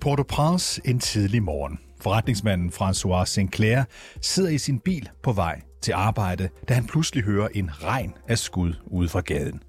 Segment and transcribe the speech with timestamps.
[0.00, 1.78] Port-au-Prince en tidlig morgen.
[2.00, 3.82] Forretningsmanden François Sinclair
[4.20, 8.38] sidder i sin bil på vej til arbejde, da han pludselig hører en regn af
[8.38, 9.62] skud ude fra gaden.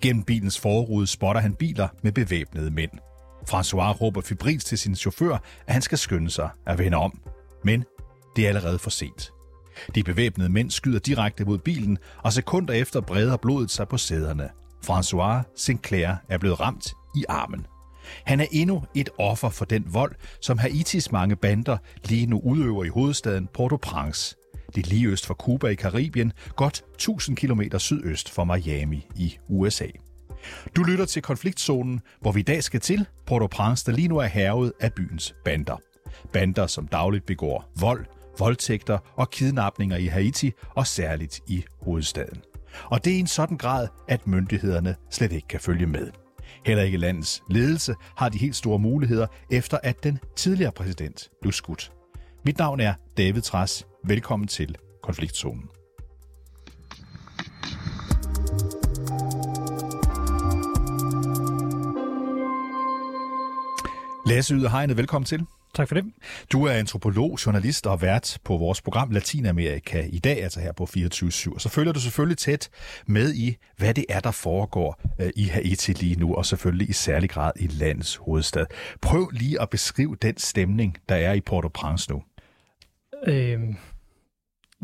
[0.00, 2.90] Gennem bilens forrude spotter han biler med bevæbnede mænd.
[3.50, 5.34] François råber fibrils til sin chauffør,
[5.66, 7.20] at han skal skynde sig at vende om.
[7.64, 7.84] Men
[8.36, 9.30] det er allerede for sent.
[9.94, 14.48] De bevæbnede mænd skyder direkte mod bilen, og sekunder efter breder blodet sig på sæderne.
[14.90, 17.66] François Sinclair er blevet ramt i armen.
[18.24, 22.84] Han er endnu et offer for den vold, som Haitis mange bander lige nu udøver
[22.84, 24.34] i hovedstaden Port-au-Prince.
[24.74, 29.36] Det er lige øst for Cuba i Karibien, godt 1000 km sydøst for Miami i
[29.48, 29.86] USA.
[30.76, 34.26] Du lytter til konfliktzonen, hvor vi i dag skal til Port-au-Prince, der lige nu er
[34.26, 35.76] hervet af byens bander.
[36.32, 38.06] Bander, som dagligt begår vold,
[38.38, 42.42] voldtægter og kidnapninger i Haiti, og særligt i hovedstaden.
[42.84, 46.25] Og det er i en sådan grad, at myndighederne slet ikke kan følge med.
[46.66, 51.52] Heller ikke landets ledelse har de helt store muligheder, efter at den tidligere præsident blev
[51.52, 51.92] skudt.
[52.44, 53.86] Mit navn er David Tras.
[54.04, 55.68] Velkommen til Konfliktzonen.
[64.26, 65.46] Lasse Yder Hegnet, velkommen til.
[65.76, 66.04] Tak for det.
[66.52, 70.86] Du er antropolog, journalist og vært på vores program Latinamerika i dag, altså her på
[70.86, 72.68] 24 Og så følger du selvfølgelig tæt
[73.06, 76.92] med i, hvad det er, der foregår øh, i Haiti lige nu, og selvfølgelig i
[76.92, 78.66] særlig grad i landets hovedstad.
[79.00, 82.22] Prøv lige at beskrive den stemning, der er i Port-au-Prince nu.
[83.26, 83.76] Øhm,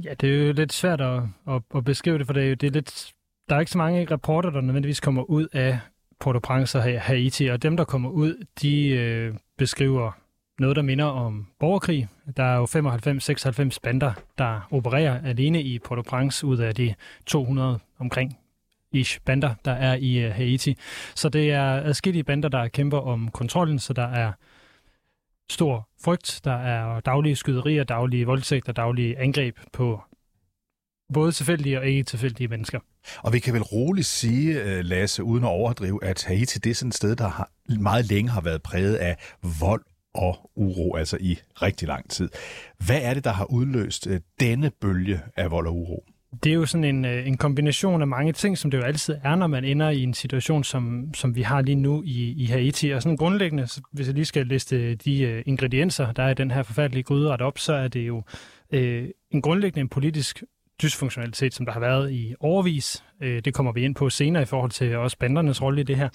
[0.04, 2.54] ja, det er jo lidt svært at, at, at beskrive det, for det er, jo,
[2.54, 3.12] det er lidt,
[3.48, 5.78] der er ikke så mange rapporter, der nødvendigvis kommer ud af
[6.20, 10.22] Port-au-Prince og Haiti, og dem, der kommer ud, de øh, beskriver
[10.58, 12.08] noget, der minder om borgerkrig.
[12.36, 12.64] Der er jo
[13.72, 16.94] 95-96 bander, der opererer alene i Port-au-Prince ud af de
[17.27, 18.39] 200 omkring
[18.92, 20.77] ish bander, der er i uh, Haiti.
[21.14, 24.32] Så det er adskillige bander, der kæmper om kontrollen, så der er
[25.50, 30.00] stor frygt, der er daglige skyderier, daglige voldtægter, daglige angreb på
[31.15, 32.81] både tilfældige og ikke tilfældige mennesker.
[33.19, 36.75] Og vi kan vel roligt sige, øh, Lasse, uden at overdrive, at Haiti det er
[36.75, 37.50] sådan et sted, der har,
[37.81, 39.16] meget længe har været præget af
[39.60, 39.84] vold
[40.15, 42.28] og uro, altså i rigtig lang tid.
[42.87, 46.05] Hvad er det, der har udløst øh, denne bølge af vold og uro?
[46.45, 49.17] Det er jo sådan en, øh, en kombination af mange ting, som det jo altid
[49.25, 52.47] er, når man ender i en situation, som, som vi har lige nu i, i
[52.47, 52.91] Haiti.
[52.91, 56.50] Og sådan grundlæggende, hvis jeg lige skal liste øh, de ingredienser, der er i den
[56.50, 58.23] her forfærdelige gryderet op, så er det jo
[58.73, 60.43] øh, en grundlæggende en politisk
[60.83, 63.05] dysfunktionalitet, som der har været i overvis.
[63.21, 65.97] Øh, det kommer vi ind på senere i forhold til også bandernes rolle i det
[65.97, 66.09] her.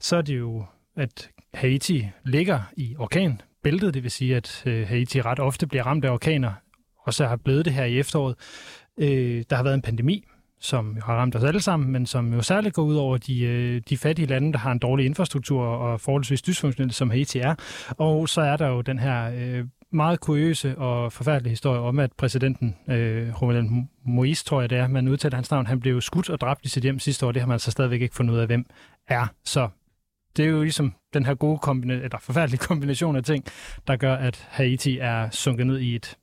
[0.00, 0.64] Så er det jo,
[0.96, 6.04] at Haiti ligger i orkanbæltet, det vil sige, at øh, Haiti ret ofte bliver ramt
[6.04, 6.52] af orkaner,
[7.06, 8.34] og så har blevet det her i efteråret.
[8.98, 10.24] Øh, der har været en pandemi,
[10.60, 13.82] som har ramt os alle sammen, men som jo særligt går ud over de, øh,
[13.88, 17.54] de fattige lande, der har en dårlig infrastruktur og forholdsvis dysfunktionelle, som Haiti er.
[17.98, 22.12] Og så er der jo den her øh, meget kuriøse og forfærdelige historie om, at
[22.12, 26.30] præsidenten, øh, Jovenel Moïse, tror jeg det er, man udtaler hans navn, han blev skudt
[26.30, 27.32] og dræbt i sit hjem sidste år.
[27.32, 28.66] Det har man så stadigvæk ikke fundet ud af, hvem
[29.08, 29.26] er.
[29.44, 29.68] Så
[30.36, 33.44] det er jo ligesom den her gode kombina- eller forfærdelige kombination af ting,
[33.86, 36.16] der gør, at Haiti er sunket ned i et,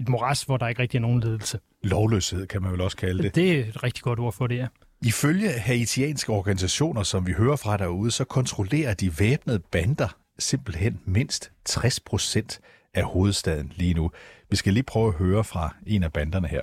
[0.00, 1.58] et moras, hvor der ikke rigtig er nogen ledelse.
[1.82, 3.34] Lovløshed kan man vel også kalde det.
[3.34, 4.66] Det er et rigtig godt ord for det, ja.
[5.02, 11.50] Ifølge haitianske organisationer, som vi hører fra derude, så kontrollerer de væbnede bander simpelthen mindst
[11.64, 12.60] 60 procent
[12.94, 14.10] af hovedstaden lige nu.
[14.50, 16.62] Vi skal lige prøve at høre fra en af banderne her.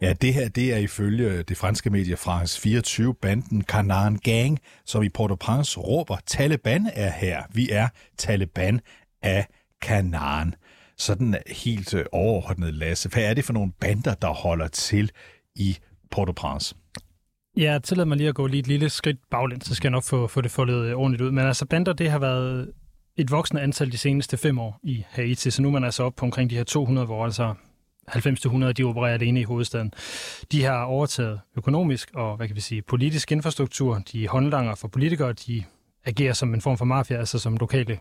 [0.00, 5.02] Ja, det her det er ifølge det franske medie France 24 banden Canaan Gang, som
[5.02, 7.42] i Port-au-Prince råber, Taliban er her.
[7.52, 7.88] Vi er
[8.18, 8.80] Taliban
[9.22, 9.46] af
[9.82, 10.54] Canaan.
[10.98, 13.08] Sådan helt øh, overordnet, Lasse.
[13.08, 15.10] Hvad er det for nogle bander, der holder til
[15.54, 15.76] i
[16.10, 16.74] Port-au-Prince?
[17.56, 20.04] Ja, tillad mig lige at gå lige et lille skridt baglæns, så skal jeg nok
[20.04, 21.30] få, få det foldet øh, ordentligt ud.
[21.30, 22.72] Men altså, bander, det har været
[23.16, 26.14] et voksende antal de seneste fem år i Haiti, så nu er man altså op
[26.16, 27.54] på omkring de her 200, hvor altså
[28.10, 29.92] 90-100, de opererer alene i hovedstaden.
[30.52, 34.02] De har overtaget økonomisk og, hvad kan vi sige, politisk infrastruktur.
[34.12, 35.64] De håndlanger for politikere, de
[36.04, 37.98] agerer som en form for mafia, altså som lokale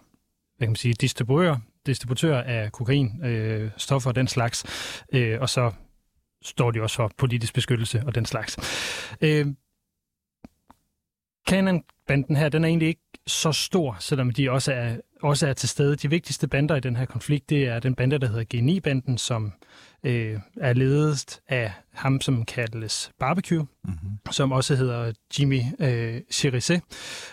[0.58, 4.66] hvad kan man sige, distributører, distributører af kokain, øh, stoffer og den slags.
[5.14, 5.72] Øh, og så
[6.44, 8.58] står de også for politisk beskyttelse og den slags.
[9.22, 9.48] Øh,
[11.50, 15.70] Canon-banden her, den er egentlig ikke så stor, selvom de også er, også er til
[15.70, 15.96] stede.
[15.96, 19.54] De vigtigste bander i den her konflikt, det er den bande, der hedder G9-banden, som
[20.06, 24.32] øh, er ledet af ham, som kaldes Barbecue, mm-hmm.
[24.32, 26.80] som også hedder Jimmy øh, Chirizé.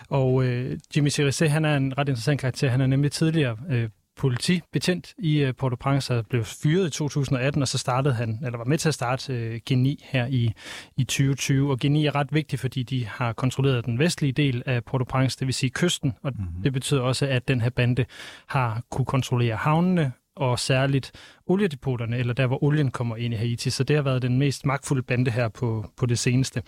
[0.09, 2.69] Og øh, Jimmy Chirizé, han er en ret interessant karakter.
[2.69, 7.67] Han er nemlig tidligere øh, politibetjent i uh, Port-au-Prince og blev fyret i 2018, og
[7.67, 10.53] så startede han, eller var med til at starte uh, G9 her i,
[10.97, 11.71] i 2020.
[11.71, 15.47] Og G9 er ret vigtig, fordi de har kontrolleret den vestlige del af Port-au-Prince, det
[15.47, 16.63] vil sige kysten, og mm-hmm.
[16.63, 18.05] det betyder også, at den her bande
[18.47, 21.11] har kunne kontrollere havnene og særligt
[21.45, 23.69] oliedepoterne, eller der, hvor olien kommer ind i Haiti.
[23.69, 26.61] Så det har været den mest magtfulde bande her på, på det seneste.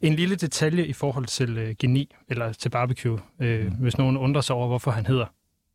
[0.00, 3.70] En lille detalje i forhold til uh, Geni, eller til barbecue, uh, mm.
[3.80, 5.26] hvis nogen undrer sig over, hvorfor han hedder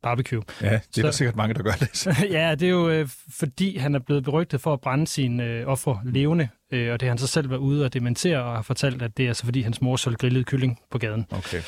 [0.02, 0.42] barbecue.
[0.62, 2.06] Ja, det er så, der sikkert mange, der gør det.
[2.36, 3.08] ja, det er jo uh,
[3.38, 7.02] fordi, han er blevet berygtet for at brænde sine uh, ofre levende, uh, og det
[7.02, 9.44] har han så selv været ude og dementere, og har fortalt, at det er altså
[9.44, 11.26] fordi, hans mor solgte grillet kylling på gaden.
[11.30, 11.62] Okay.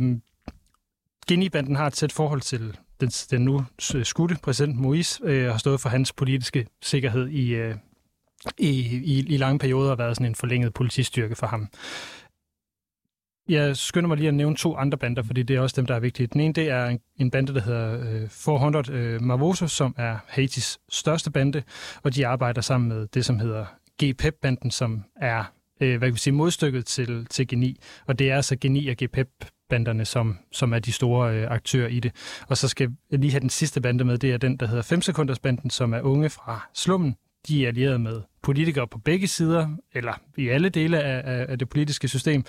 [0.00, 0.18] Uh,
[1.28, 3.64] Geni-banden har et tæt forhold til den, den nu
[4.02, 7.74] skudte præsident Moïse øh, har stået for hans politiske sikkerhed i, øh,
[8.58, 8.70] i,
[9.04, 11.68] i, i lange perioder og været sådan en forlænget politistyrke for ham.
[13.48, 15.94] Jeg skynder mig lige at nævne to andre bander, fordi det er også dem, der
[15.94, 16.26] er vigtige.
[16.26, 20.18] Den ene, det er en, en bande, der hedder øh, 400 øh, Mavoso, som er
[20.26, 21.62] Haitis største bande,
[22.02, 23.66] og de arbejder sammen med det, som hedder
[24.02, 25.44] GPEP-banden, som er
[25.80, 27.80] øh, hvad kan vi sige, modstykket til, til Geni.
[28.06, 29.28] Og det er altså Geni og GPEP
[29.68, 32.12] banderne, som, som er de store øh, aktører i det.
[32.48, 34.82] Og så skal jeg lige have den sidste bande med, det er den, der hedder
[34.82, 37.16] 5 sekunders banden, som er unge fra slummen.
[37.48, 41.58] De er allieret med politikere på begge sider, eller i alle dele af, af, af
[41.58, 42.44] det politiske system,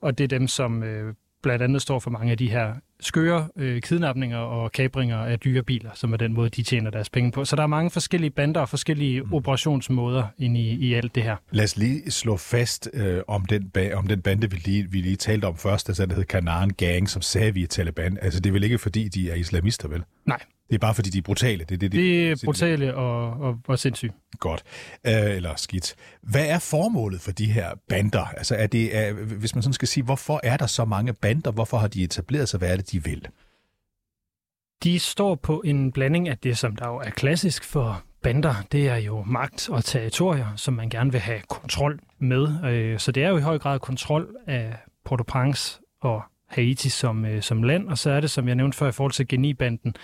[0.00, 3.48] og det er dem, som øh, blandt andet står for mange af de her skøre
[3.56, 7.32] øh, kidnapninger og kabringer af dyre biler, som er den måde, de tjener deres penge
[7.32, 7.44] på.
[7.44, 9.34] Så der er mange forskellige bander og forskellige mm.
[9.34, 11.36] operationsmåder ind i, i alt det her.
[11.50, 14.98] Lad os lige slå fast øh, om, den ba- om den bande, vi lige, vi
[15.00, 18.18] lige talte om først, altså den hed Kanaren Gang, som sagde vi er Taliban.
[18.22, 20.02] Altså det er vel ikke, fordi de er islamister, vel?
[20.26, 21.64] Nej, det er bare fordi, de er brutale.
[21.64, 24.12] Det, det, det, det er brutale og, og, og sindssyge.
[24.38, 24.62] Godt.
[25.08, 25.94] Uh, eller skidt.
[26.22, 28.24] Hvad er formålet for de her bander?
[28.24, 31.50] Altså, er det, er, hvis man sådan skal sige, hvorfor er der så mange bander?
[31.50, 32.58] Hvorfor har de etableret sig?
[32.58, 33.26] Hvad er det, de vil?
[34.84, 38.54] De står på en blanding af det, som der jo er klassisk for bander.
[38.72, 42.64] Det er jo magt og territorier, som man gerne vil have kontrol med.
[42.64, 47.42] Øh, så det er jo i høj grad kontrol af Port-au-Prince og Haiti som, øh,
[47.42, 49.94] som land, og så er det, som jeg nævnte før i forhold til Geni-banden,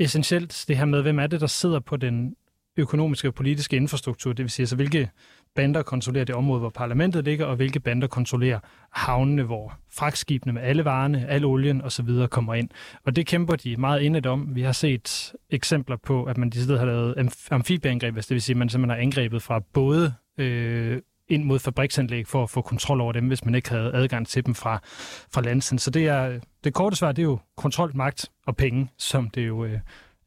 [0.00, 2.36] essentielt det her med, hvem er det, der sidder på den
[2.76, 5.10] økonomiske og politiske infrastruktur, det vil sige altså, hvilke
[5.54, 8.58] bander kontrollerer det område, hvor parlamentet ligger, og hvilke bander kontrollerer
[8.92, 12.08] havnene, hvor fragtskibene med alle varerne, al olien osv.
[12.30, 12.68] kommer ind.
[13.04, 14.54] Og det kæmper de meget indet om.
[14.54, 18.58] Vi har set eksempler på, at man de har lavet amfibieangreb, det vil sige, at
[18.58, 21.00] man simpelthen har angrebet fra både øh,
[21.30, 24.46] ind mod fabriksanlæg for at få kontrol over dem, hvis man ikke havde adgang til
[24.46, 24.80] dem fra,
[25.34, 25.78] fra landsen.
[25.78, 29.46] Så det er det korte svar, det er jo kontrol, magt og penge, som det
[29.46, 29.78] jo øh,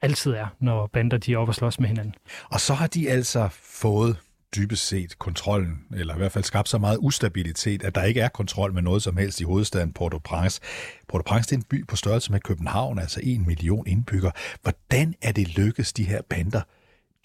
[0.01, 2.15] altid er, når bander de er oppe og slås med hinanden.
[2.49, 4.17] Og så har de altså fået
[4.55, 8.29] dybest set kontrollen, eller i hvert fald skabt så meget ustabilitet, at der ikke er
[8.29, 10.59] kontrol med noget som helst i hovedstaden Port-au-Prince.
[11.07, 14.31] Port-au-Prince er en by på størrelse med København, altså en million indbygger.
[14.61, 16.61] Hvordan er det lykkes de her bander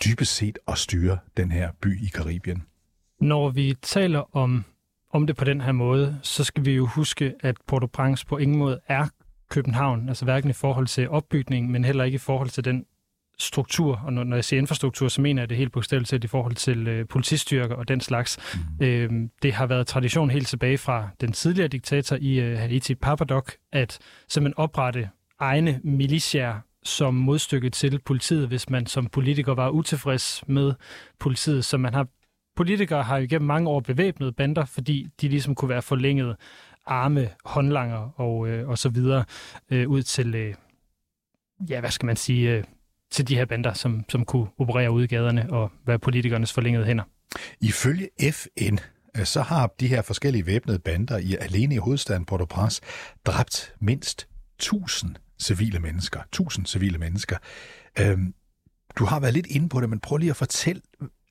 [0.05, 2.63] dybest set at styre den her by i Karibien?
[3.21, 4.65] Når vi taler om,
[5.11, 8.59] om det på den her måde, så skal vi jo huske, at Port-au-Prince på ingen
[8.59, 9.07] måde er
[9.51, 12.85] København, altså hverken i forhold til opbygning, men heller ikke i forhold til den
[13.39, 16.89] struktur, og når jeg siger infrastruktur, så mener jeg det helt bogstaveligt i forhold til
[16.89, 18.39] øh, politistyrker og den slags.
[18.83, 23.49] Øhm, det har været tradition helt tilbage fra den tidligere diktator i øh, Haiti, Papadoc,
[23.73, 23.99] at
[24.29, 26.55] simpelthen oprette egne militier
[26.85, 30.73] som modstykke til politiet, hvis man som politiker var utilfreds med
[31.19, 31.65] politiet.
[31.65, 32.07] Så man har
[32.59, 36.37] politikere har jo gennem mange år bevæbnet bander, fordi de ligesom kunne være forlænget
[36.87, 39.25] arme, håndlanger og, øh, og så videre
[39.71, 40.55] øh, ud til, øh,
[41.71, 42.65] ja, hvad skal man sige, øh,
[43.11, 46.85] til de her bander, som, som kunne operere ude i gaderne og være politikernes forlængede
[46.85, 47.05] hænder.
[47.61, 48.79] Ifølge FN,
[49.19, 52.81] øh, så har de her forskellige væbnede bander i alene i hovedstaden Port-au-Prince
[53.25, 56.21] dræbt mindst 1000 civile mennesker.
[56.21, 57.37] 1000 civile mennesker.
[58.01, 58.35] Øhm,
[58.99, 60.83] du har været lidt inde på det, men prøv lige at fortælle,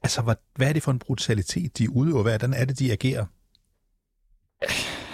[0.07, 2.21] Altså, hvad, hvad er det for en brutalitet, de udøver?
[2.21, 3.25] Hvordan er det, de agerer?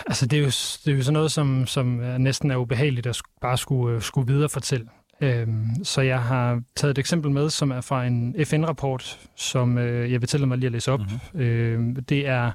[0.08, 0.48] Altså, det er jo,
[0.86, 1.86] det er jo sådan noget, som, som
[2.18, 4.86] næsten er ubehageligt at bare skulle, skulle videre fortælle.
[5.22, 10.12] Øhm, så jeg har taget et eksempel med, som er fra en FN-rapport, som øh,
[10.12, 11.00] jeg vil tælle mig lige at læse op.
[11.00, 11.42] Mm-hmm.
[11.42, 12.52] Øh, det er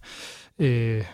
[0.58, 1.04] øh,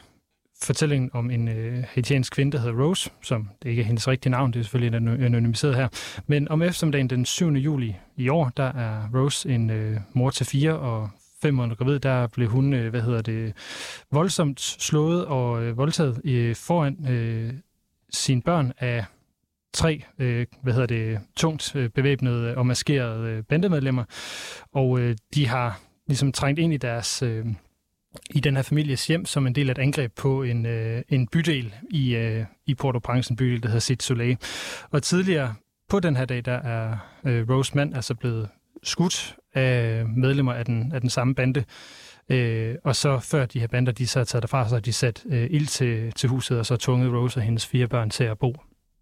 [0.63, 4.31] fortællingen om en øh, haitiansk kvinde, der hedder Rose, som det ikke er hendes rigtige
[4.31, 5.89] navn, det er selvfølgelig anonymiseret her.
[6.27, 7.49] Men om eftermiddagen den 7.
[7.49, 11.11] juli i år, der er Rose en øh, mor til fire og
[11.43, 13.53] fem måneder gravid, der blev hun, øh, hvad hedder det,
[14.13, 17.53] voldsomt slået og øh, voldtaget øh, foran øh,
[18.11, 19.05] sine børn af
[19.73, 24.05] tre, øh, hvad hedder det, tungt øh, bevæbnede og maskerede øh, bandemedlemmer,
[24.73, 27.47] og øh, de har ligesom trængt ind i deres øh,
[28.31, 31.27] i den her families hjem som en del af et angreb på en, øh, en
[31.27, 34.39] bydel i, øh, i Port-au-Prince, en bydel, der hedder Sit Soleil.
[34.91, 35.55] Og tidligere
[35.89, 38.49] på den her dag, der er øh, Rose mand altså blevet
[38.83, 41.65] skudt af medlemmer af den, af den samme bande.
[42.29, 44.93] Øh, og så før de her bander, de så er taget derfra, så har de
[44.93, 48.25] sat øh, ild til, til huset, og så tvunget Rose og hendes fire børn til
[48.25, 48.57] at bo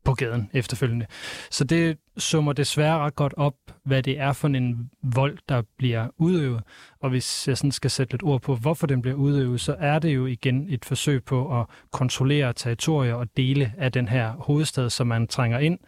[0.05, 1.07] på gaden efterfølgende.
[1.51, 3.55] Så det summer desværre ret godt op,
[3.85, 6.63] hvad det er for en vold, der bliver udøvet.
[7.01, 9.99] Og hvis jeg sådan skal sætte lidt ord på, hvorfor den bliver udøvet, så er
[9.99, 14.91] det jo igen et forsøg på at kontrollere territorier og dele af den her hovedstad,
[14.91, 15.79] som man trænger ind,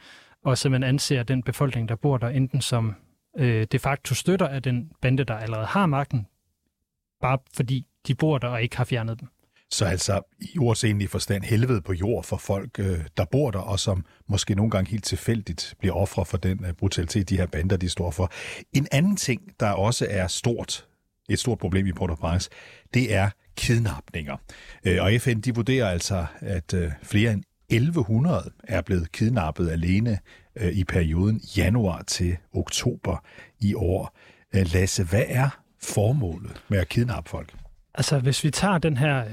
[0.44, 2.94] og så man anser den befolkning, der bor der, enten som
[3.38, 6.26] øh, de facto støtter af den bande, der allerede har magten,
[7.21, 9.28] bare fordi de bor der og ikke har fjernet dem.
[9.74, 13.58] Så altså i ordets egentlige forstand helvede på jord for folk, øh, der bor der,
[13.58, 17.46] og som måske nogle gange helt tilfældigt bliver ofre for den øh, brutalitet, de her
[17.46, 18.32] bander, de står for.
[18.72, 20.86] En anden ting, der også er stort,
[21.28, 22.48] et stort problem i Port-au-Prince,
[22.94, 24.36] det er kidnapninger.
[24.84, 30.18] Øh, og FN de vurderer altså, at flere end 1100 er blevet kidnappet alene
[30.72, 33.24] i perioden januar til oktober
[33.60, 34.16] i år.
[34.52, 37.54] Lasse, hvad er formålet med at kidnappe folk?
[37.94, 39.24] Altså, hvis vi tager den her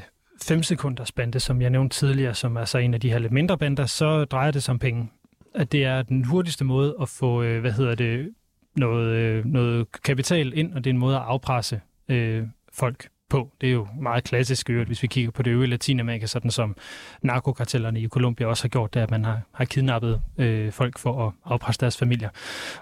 [0.44, 3.32] 5 sekunders bande, som jeg nævnte tidligere, som er så en af de her lidt
[3.32, 5.10] mindre bander, så drejer det sig om penge.
[5.56, 8.30] At det er den hurtigste måde at få, øh, hvad hedder det,
[8.76, 12.44] noget, øh, noget kapital ind, og det er en måde at afpresse øh,
[12.74, 13.52] folk på.
[13.62, 16.76] Det er jo meget klassisk øvrigt, hvis vi kigger på det øvrige Latinamerika, sådan som
[17.22, 21.28] narkokartellerne i Colombia også har gjort, det at man har, har kidnappet øh, folk for
[21.28, 22.30] at afpresse deres familier.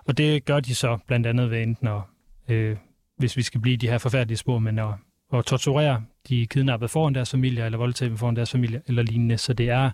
[0.06, 2.02] Og det gør de så blandt andet ved enten at,
[2.48, 2.78] øh,
[3.18, 4.94] hvis vi skal blive de her forfærdelige spor, men at
[5.34, 9.38] at torturere de kidnappede foran deres familie, eller voldtage dem foran deres familie, eller lignende.
[9.38, 9.92] Så det er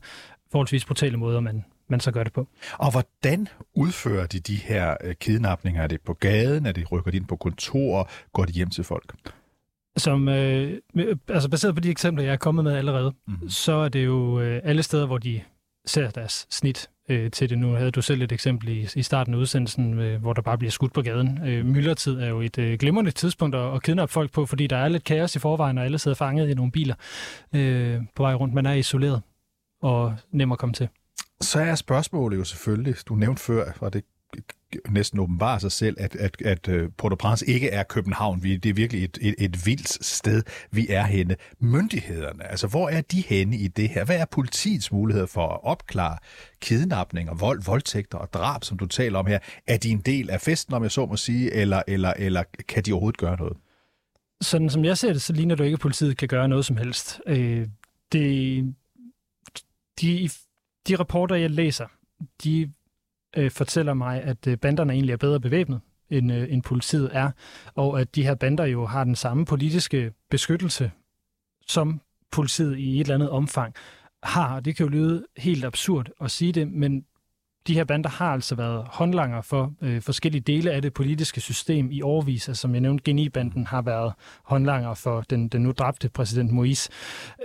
[0.51, 2.47] forholdsvis brutale måder, man, man så gør det på.
[2.77, 5.81] Og hvordan udfører de de her øh, kidnapninger?
[5.81, 6.65] Er det på gaden?
[6.65, 8.09] Er det rykker de ind på kontor?
[8.33, 9.15] Går de hjem til folk?
[9.97, 10.79] Som, øh,
[11.27, 13.49] altså baseret på de eksempler, jeg er kommet med allerede, mm-hmm.
[13.49, 15.41] så er det jo øh, alle steder, hvor de
[15.85, 17.57] ser deres snit øh, til det.
[17.57, 20.57] Nu havde du selv et eksempel i, i starten af udsendelsen, øh, hvor der bare
[20.57, 21.47] bliver skudt på gaden.
[21.47, 24.77] Øh, myldretid er jo et øh, glimrende tidspunkt at, at kidnappe folk på, fordi der
[24.77, 26.95] er lidt kaos i forvejen, og alle sidder fanget i nogle biler
[27.53, 28.53] øh, på vej rundt.
[28.53, 29.21] Man er isoleret
[29.81, 30.87] og nem at komme til.
[31.41, 34.03] Så er spørgsmålet jo selvfølgelig, du nævnte før, og det
[34.89, 38.43] næsten åbenbare sig selv, at, at, at øh, Port-au-Prince ikke er København.
[38.43, 41.35] Vi, det er virkelig et, et, et vildt sted, vi er henne.
[41.59, 44.05] Myndighederne, altså hvor er de henne i det her?
[44.05, 46.17] Hvad er politiets mulighed for at opklare
[46.59, 49.39] kidnapninger, vold, voldtægter og drab, som du taler om her?
[49.67, 52.83] Er de en del af festen, om jeg så må sige, eller, eller, eller kan
[52.83, 53.57] de overhovedet gøre noget?
[54.41, 56.77] Sådan som jeg ser det, så ligner det ikke, at politiet kan gøre noget som
[56.77, 57.21] helst.
[57.27, 57.67] Øh,
[58.11, 58.75] det,
[60.01, 60.29] de,
[60.87, 61.87] de rapporter, jeg læser,
[62.43, 62.71] de
[63.35, 67.31] øh, fortæller mig, at øh, banderne egentlig er bedre bevæbnet, end, øh, end politiet er,
[67.75, 70.91] og at de her bander jo har den samme politiske beskyttelse,
[71.67, 72.01] som
[72.31, 73.73] politiet i et eller andet omfang
[74.23, 74.59] har.
[74.59, 77.05] Det kan jo lyde helt absurd at sige det, men
[77.67, 81.91] de her bander har altså været håndlanger for øh, forskellige dele af det politiske system
[81.91, 82.47] i årvis.
[82.47, 84.13] Altså, som jeg nævnte, Genibanden har været
[84.43, 86.89] håndlanger for den, den nu dræbte præsident Moïse.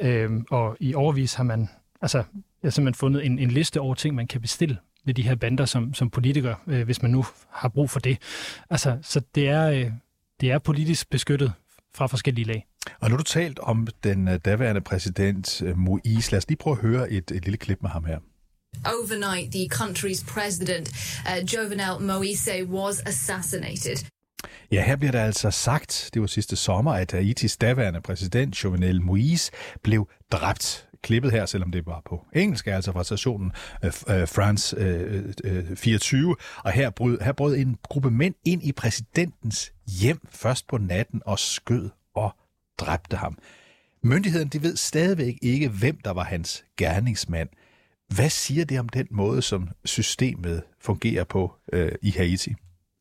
[0.03, 1.69] Øh, og i årvis har man
[2.03, 2.19] altså,
[2.63, 5.35] jeg har simpelthen fundet en, en liste over ting, man kan bestille ved de her
[5.35, 8.19] bander som, som politiker, øh, hvis man nu har brug for det.
[8.71, 9.91] Altså, så det er, øh,
[10.41, 11.53] det er politisk beskyttet
[11.95, 12.67] fra forskellige lag.
[13.01, 16.31] Og nu har du talt om den øh, daværende præsident øh, Moïse.
[16.31, 18.19] Lad os lige prøve at høre et, et lille klip med ham her.
[18.85, 20.89] Overnight, the country's president,
[21.27, 24.07] uh, Jovenel Moise, was assassinated.
[24.73, 29.01] Ja, her bliver der altså sagt, det var sidste sommer, at Haitis daværende præsident, Jovenel
[29.01, 29.51] Moïse,
[29.83, 33.53] blev dræbt klippet her, selvom det var på engelsk, altså fra stationen
[33.85, 34.77] øh, øh, France
[35.45, 36.37] øh, 24.
[36.65, 41.23] Og her brød, her brød en gruppe mænd ind i præsidentens hjem først på natten
[41.27, 42.35] og skød og
[42.79, 43.39] dræbte ham.
[44.03, 47.49] Myndigheden de ved stadigvæk ikke, hvem der var hans gerningsmand.
[48.15, 52.55] Hvad siger det om den måde, som systemet fungerer på øh, i Haiti?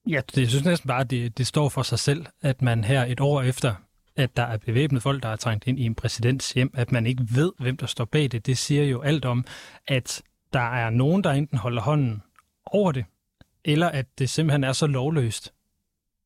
[0.07, 2.83] Ja, det, jeg synes næsten bare, at det, det står for sig selv, at man
[2.83, 3.75] her et år efter
[4.19, 7.05] at der er bevæbnet folk, der er trængt ind i en præsidents hjem, at man
[7.05, 9.45] ikke ved, hvem der står bag det, det siger jo alt om,
[9.87, 10.21] at
[10.53, 12.23] der er nogen, der enten holder hånden
[12.65, 13.05] over det,
[13.65, 15.53] eller at det simpelthen er så lovløst,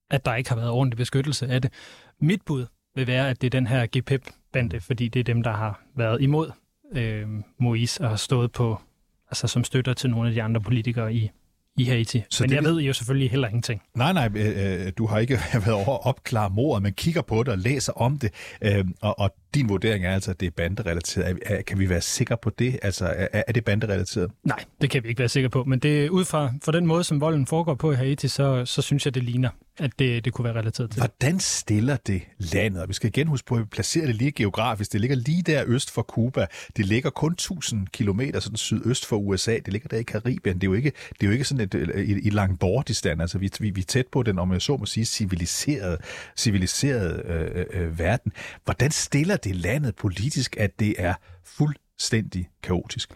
[0.10, 1.74] at der ikke har været ordentlig beskyttelse af det.
[2.20, 5.52] Mit bud vil være, at det er den her GPEP-bande, fordi det er dem, der
[5.52, 6.52] har været imod
[6.92, 8.82] øh, Moise og har stået på,
[9.30, 11.32] altså som støtter til nogle af de andre politikere i
[11.78, 12.24] i Haiti.
[12.30, 13.82] Så men det, jeg ved jo selvfølgelig heller ingenting.
[13.96, 17.44] Nej, nej, øh, øh, du har ikke været over at opklare mordet, men kigger på
[17.44, 18.32] det og læser om det.
[18.62, 21.38] Øh, og, og din vurdering er altså, at det er banderelateret.
[21.46, 22.80] Er, er, kan vi være sikre på det?
[22.82, 24.32] Altså, er, er det banderelateret?
[24.44, 25.64] Nej, det kan vi ikke være sikre på.
[25.64, 28.82] Men det, ud fra for den måde, som volden foregår på i Haiti, så, så
[28.82, 31.00] synes jeg, det ligner, at det, det kunne være relateret til.
[31.00, 32.82] Hvordan stiller det landet?
[32.82, 34.94] Og vi skal igen huske på, at vi placerer det lige geografisk.
[34.94, 36.46] Det ligger lige der øst for Cuba.
[36.78, 39.54] Det ligger kun 1000 km sådan sydøst for USA.
[39.54, 40.56] Det ligger der i Karibien.
[40.56, 43.22] Det er jo ikke, det er jo ikke sådan et, i, i lang bortdistand.
[43.22, 45.98] Altså, vi, vi, vi er tæt på den, om jeg så må sige, civiliserede,
[46.38, 48.32] civiliserede øh, øh, verden.
[48.66, 53.14] Hvordan stiller det landet politisk, at det er fuldstændig kaotisk?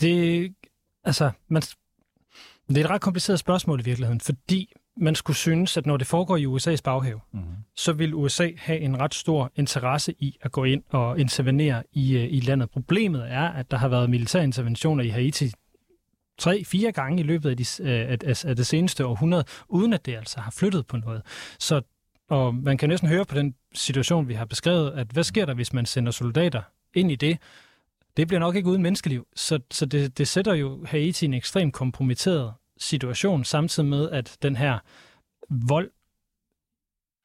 [0.00, 0.54] Det,
[1.04, 1.62] altså, man,
[2.68, 6.06] det er et ret kompliceret spørgsmål i virkeligheden, fordi man skulle synes, at når det
[6.06, 7.54] foregår i USA's baghave, mm-hmm.
[7.76, 12.16] så vil USA have en ret stor interesse i at gå ind og intervenere i,
[12.16, 12.70] øh, i landet.
[12.70, 15.52] Problemet er, at der har været militære interventioner i Haiti
[16.38, 19.92] tre, fire gange i løbet af, de, øh, af, af, af det seneste århundrede, uden
[19.92, 21.22] at det altså har flyttet på noget.
[21.58, 21.82] Så
[22.28, 25.54] og man kan næsten høre på den situation, vi har beskrevet, at hvad sker der,
[25.54, 26.62] hvis man sender soldater
[26.94, 27.38] ind i det?
[28.16, 29.26] Det bliver nok ikke uden menneskeliv.
[29.34, 34.36] Så, så det, det sætter jo Haiti i en ekstremt kompromitteret situation, samtidig med, at
[34.42, 34.78] den her
[35.50, 35.90] vold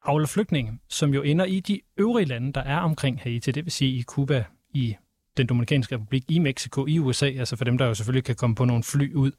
[0.04, 3.72] afler flygtninge, som jo ender i de øvrige lande, der er omkring Haiti, det vil
[3.72, 4.96] sige i Cuba, i
[5.36, 8.56] den Dominikanske Republik, i Mexico, i USA, altså for dem, der jo selvfølgelig kan komme
[8.56, 9.30] på nogle fly ud,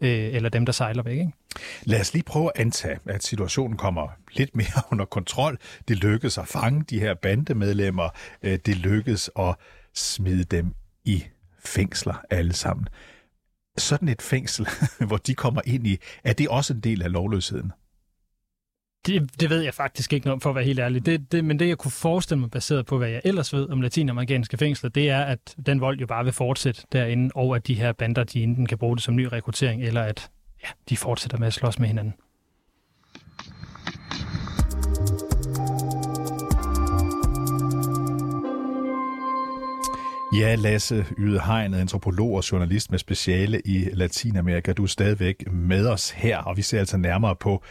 [0.00, 1.18] øh, eller dem, der sejler væk.
[1.18, 1.32] Ikke?
[1.82, 5.58] Lad os lige prøve at antage, at situationen kommer lidt mere under kontrol.
[5.88, 8.08] Det lykkes at fange de her bandemedlemmer.
[8.42, 9.54] Øh, det lykkes at
[9.94, 10.74] smide dem
[11.04, 11.24] i
[11.64, 12.88] fængsler alle sammen.
[13.78, 14.68] Sådan et fængsel,
[15.08, 17.72] hvor de kommer ind i, er det også en del af lovløsheden?
[19.06, 21.06] Det, det ved jeg faktisk ikke noget om, for at være helt ærlig.
[21.06, 23.80] Det, det, men det, jeg kunne forestille mig, baseret på, hvad jeg ellers ved om
[23.80, 27.74] latinamerikanske fængsler, det er, at den vold jo bare vil fortsætte derinde, og at de
[27.74, 30.30] her bander, de enten kan bruge det som ny rekruttering, eller at
[30.62, 32.14] ja, de fortsætter med at slås med hinanden.
[40.38, 44.72] Ja, Lasse Yde Hegnet, antropolog og journalist med speciale i Latinamerika.
[44.72, 47.62] Du er stadigvæk med os her, og vi ser altså nærmere på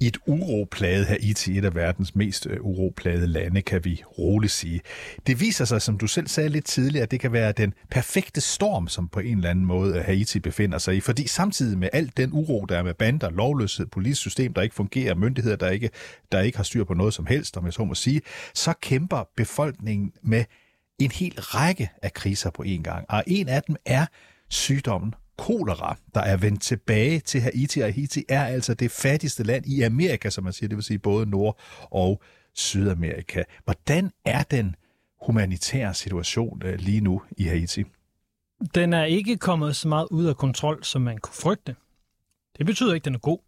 [0.00, 4.80] et uroplaget Haiti, et af verdens mest øh, uroplade lande, kan vi roligt sige.
[5.26, 8.40] Det viser sig, som du selv sagde lidt tidligere, at det kan være den perfekte
[8.40, 11.00] storm, som på en eller anden måde øh, Haiti befinder sig i.
[11.00, 15.14] Fordi samtidig med alt den uro, der er med bander, lovløshed, politisystem, der ikke fungerer,
[15.14, 15.90] myndigheder, der ikke,
[16.32, 18.20] der ikke har styr på noget som helst, om jeg så må sige,
[18.54, 20.44] så kæmper befolkningen med
[20.98, 23.04] en hel række af kriser på én gang.
[23.08, 24.06] Og en af dem er
[24.48, 29.66] sygdommen kolera, der er vendt tilbage til Haiti, og Haiti er altså det fattigste land
[29.66, 32.22] i Amerika, som man siger, det vil sige både Nord- og
[32.54, 33.42] Sydamerika.
[33.64, 34.76] Hvordan er den
[35.26, 37.84] humanitære situation øh, lige nu i Haiti?
[38.74, 41.76] Den er ikke kommet så meget ud af kontrol, som man kunne frygte.
[42.58, 43.38] Det betyder ikke, at den er god,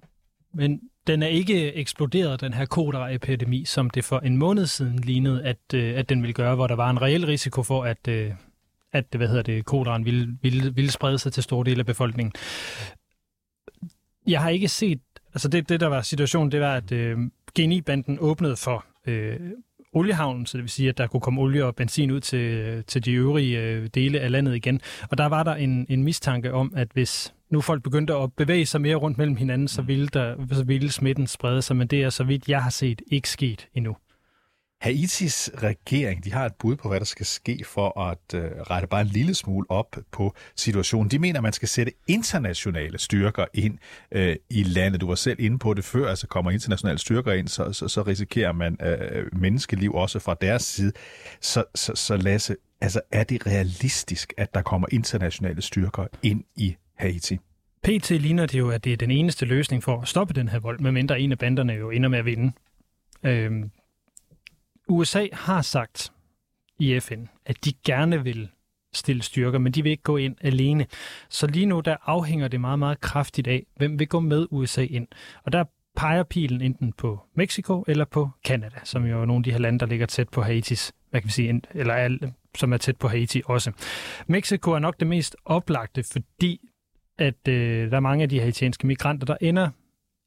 [0.55, 5.45] men den er ikke eksploderet, den her koleraepidemi, som det for en måned siden lignede,
[5.45, 8.33] at, øh, at den ville gøre, hvor der var en reel risiko for, at, øh,
[8.93, 12.33] at hvad hedder det, koleraen ville, ville, ville sprede sig til store dele af befolkningen.
[14.27, 15.01] Jeg har ikke set,
[15.35, 17.19] altså det, det der var situationen, det var, at øh,
[17.59, 19.41] G9-banden åbnede for øh,
[19.93, 23.05] oliehavnen, så det vil sige, at der kunne komme olie og benzin ud til, til
[23.05, 24.81] de øvrige øh, dele af landet igen.
[25.11, 28.67] Og der var der en, en mistanke om, at hvis nu folk begyndte at bevæge
[28.67, 32.03] sig mere rundt mellem hinanden, så ville, der, så ville smitten sprede sig, men det
[32.03, 33.97] er så vidt jeg har set ikke sket endnu.
[34.83, 38.89] Haitis regering, de har et bud på, hvad der skal ske for at øh, rette
[38.89, 41.11] bare en lille smule op på situationen.
[41.11, 43.79] De mener, at man skal sætte internationale styrker ind
[44.13, 45.01] øh, i landet.
[45.01, 48.03] Du var selv inde på det før, altså kommer internationale styrker ind, så, så, så
[48.03, 50.93] risikerer man øh, menneskeliv også fra deres side.
[51.41, 56.77] Så, så, så Lasse, altså er det realistisk, at der kommer internationale styrker ind i
[56.95, 57.39] Haiti?
[57.83, 60.59] PT ligner det jo, at det er den eneste løsning for at stoppe den her
[60.59, 62.53] vold, medmindre en af banderne jo ender med at vinde.
[63.25, 63.71] Øhm,
[64.89, 66.13] USA har sagt
[66.79, 68.49] i FN, at de gerne vil
[68.93, 70.87] stille styrker, men de vil ikke gå ind alene.
[71.29, 74.83] Så lige nu der afhænger det meget, meget kraftigt af, hvem vil gå med USA
[74.83, 75.07] ind.
[75.45, 75.65] Og der
[75.97, 79.59] peger pilen enten på Mexico eller på Canada, som jo er nogle af de her
[79.59, 82.19] lande, der ligger tæt på Haitis, hvad kan vi sige, eller
[82.57, 83.73] som er tæt på Haiti også.
[84.27, 86.61] Mexico er nok det mest oplagte, fordi
[87.19, 89.71] at øh, der er mange af de haitianske migranter, der ender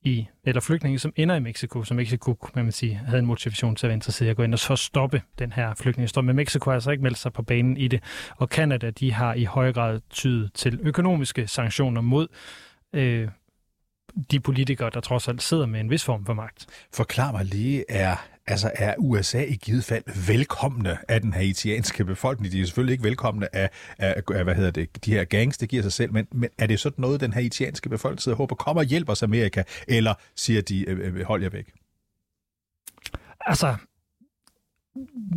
[0.05, 3.75] i, eller flygtninge, som ender i Mexico, som Mexico, kan man sige, havde en motivation
[3.75, 6.25] til at være interesseret i at gå ind og så stoppe den her flygtningestrøm.
[6.25, 8.03] Men Mexico har altså ikke meldt sig på banen i det,
[8.37, 12.27] og Canada, de har i høj grad tydet til økonomiske sanktioner mod
[12.93, 13.27] øh,
[14.31, 16.65] de politikere, der trods alt sidder med en vis form for magt.
[16.93, 18.15] Forklar mig lige, er,
[18.47, 22.53] altså, er USA i givet fald velkomne af den haitianske befolkning?
[22.53, 25.69] De er selvfølgelig ikke velkomne af, af, af hvad hedder det, de her gangs, det
[25.69, 28.55] giver sig selv, men, men er det sådan noget, den haitianske befolkning sidder og håber
[28.55, 31.73] kommer og hjælper os Amerika, eller siger de, øh, øh, øh hold jer væk?
[33.39, 33.75] Altså,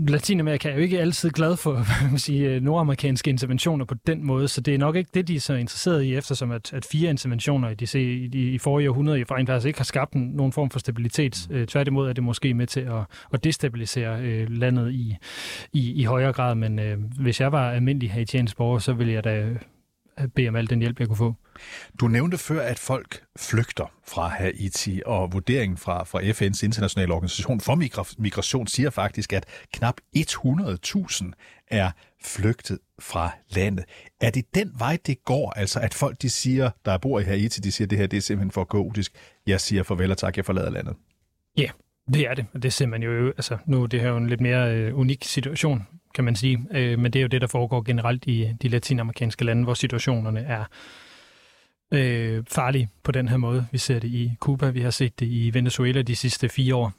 [0.09, 1.73] Latinamerika er jo ikke altid glad for
[2.11, 5.37] man sige, øh, nordamerikanske interventioner på den måde, så det er nok ikke det, de
[5.37, 9.25] er så interesseret i, eftersom at, at fire interventioner i de, i, i forrige århundrede
[9.31, 11.49] rent faktisk ikke har skabt en, nogen form for stabilitet.
[11.51, 13.01] Øh, tværtimod er det måske med til at,
[13.33, 15.16] at destabilisere øh, landet i,
[15.73, 19.25] i, i højere grad, men øh, hvis jeg var almindelig haitiansk borger, så ville jeg
[19.25, 19.47] da
[20.35, 21.35] bede om al den hjælp, jeg kunne få.
[22.00, 27.61] Du nævnte før, at folk flygter fra Haiti, og vurderingen fra, fra FN's internationale organisation
[27.61, 27.74] for
[28.18, 31.33] migration siger faktisk, at knap 100.000
[31.66, 31.90] er
[32.24, 33.85] flygtet fra landet.
[34.20, 35.50] Er det den vej, det går?
[35.50, 38.20] Altså, at folk, de siger, der bor i Haiti, de siger, det her det er
[38.20, 39.12] simpelthen for kaotisk.
[39.46, 40.96] Jeg siger farvel og tak, jeg forlader landet.
[41.57, 41.72] Ja, yeah,
[42.14, 42.62] det er det.
[42.62, 45.24] Det ser man jo, altså nu det her er jo en lidt mere øh, unik
[45.24, 45.87] situation,
[46.18, 46.66] kan man sige.
[46.70, 50.40] Øh, men det er jo det, der foregår generelt i de latinamerikanske lande, hvor situationerne
[50.40, 50.64] er
[51.94, 53.66] øh, farlige på den her måde.
[53.72, 56.92] Vi ser det i Cuba, vi har set det i Venezuela de sidste fire år.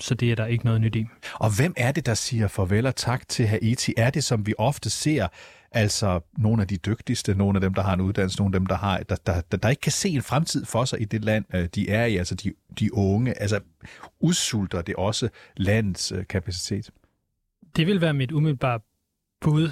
[0.00, 1.06] Så det er der ikke noget nyt i.
[1.32, 3.94] Og hvem er det, der siger farvel og tak til Haiti?
[3.96, 5.28] Er det, som vi ofte ser,
[5.72, 8.66] altså nogle af de dygtigste, nogle af dem, der har en uddannelse, nogle af dem,
[8.66, 11.24] der, har, der, der, der, der ikke kan se en fremtid for sig i det
[11.24, 13.60] land, øh, de er i, altså de, de unge, altså
[14.20, 16.90] udsulter det også landets øh, kapacitet?
[17.76, 18.80] Det vil være mit umiddelbare
[19.40, 19.70] bud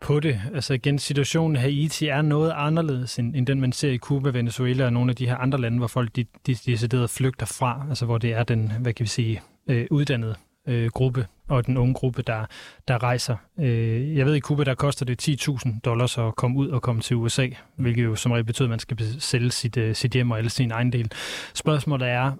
[0.00, 0.40] på det.
[0.54, 4.30] Altså igen, situationen i Haiti er noget anderledes end, end den, man ser i Cuba,
[4.30, 7.86] Venezuela og nogle af de her andre lande, hvor folk de, de, decideret flygter fra,
[7.88, 10.34] altså hvor det er den, hvad kan vi sige, øh, uddannede
[10.68, 12.46] øh, gruppe og den unge gruppe, der,
[12.88, 13.36] der rejser.
[13.60, 17.02] Øh, jeg ved, i Cuba, der koster det 10.000 dollars at komme ud og komme
[17.02, 20.30] til USA, hvilket jo som regel betyder, at man skal sælge sit, øh, sit hjem
[20.30, 21.12] og alle sin egen del.
[21.54, 22.32] Spørgsmålet er,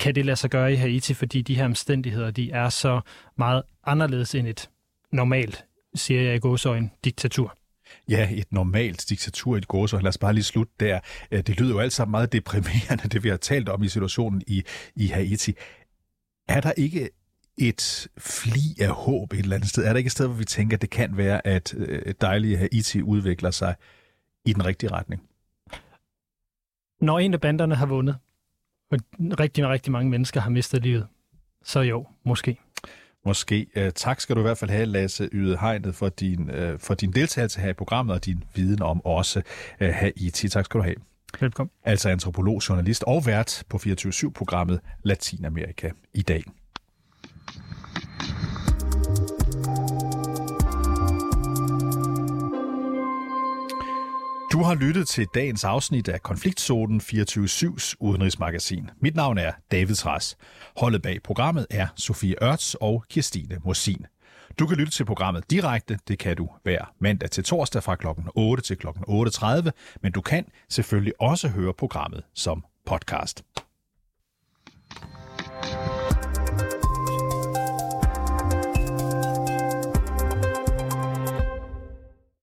[0.00, 3.00] kan det lade sig gøre i Haiti, fordi de her omstændigheder, de er så
[3.36, 4.70] meget anderledes end et
[5.12, 5.64] normalt
[5.94, 7.56] siger jeg i gåsøjne, diktatur.
[8.08, 10.02] Ja, et normalt diktatur i et gåsøjne.
[10.02, 11.00] Lad os bare lige slutte der.
[11.30, 14.42] Øh, det lyder jo alt sammen meget deprimerende, det vi har talt om i situationen
[14.46, 14.62] i,
[14.96, 15.54] i Haiti.
[16.48, 17.10] Er der ikke
[17.58, 19.84] et fli af håb et eller andet sted?
[19.84, 22.56] Er der ikke et sted, hvor vi tænker, at det kan være, at øh, dejlige
[22.56, 23.74] Haiti udvikler sig
[24.44, 25.22] i den rigtige retning?
[27.00, 28.16] Når en af banderne har vundet,
[28.90, 28.98] og
[29.40, 31.06] rigtig, rigtig mange mennesker har mistet livet,
[31.62, 32.58] så jo, måske.
[33.26, 33.66] Måske.
[33.76, 36.94] Uh, tak skal du i hvert fald have, Lasse Yde Hegnet, for din, uh, for
[36.94, 39.42] din deltagelse her i programmet og din viden om også
[39.80, 40.48] uh, Haiti.
[40.48, 40.96] Tak skal du have.
[41.40, 41.70] Velkommen.
[41.84, 46.42] Altså antropolog, journalist og vært på 24-7-programmet Latinamerika i dag.
[54.52, 58.90] Du har lyttet til dagens afsnit af Konfliktzonen 24-7's udenrigsmagasin.
[59.00, 60.36] Mit navn er David Træs.
[60.76, 64.06] Holdet bag programmet er Sofie Ørts og Kirstine Mosin.
[64.58, 65.98] Du kan lytte til programmet direkte.
[66.08, 68.06] Det kan du hver mandag til torsdag fra kl.
[68.34, 68.86] 8 til kl.
[68.86, 69.70] 8.30,
[70.02, 73.44] men du kan selvfølgelig også høre programmet som podcast.